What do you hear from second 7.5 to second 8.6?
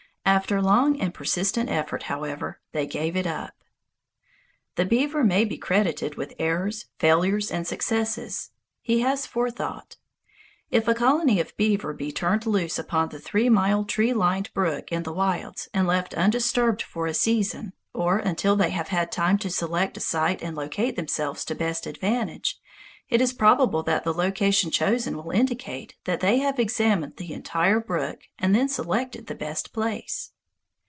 and successes.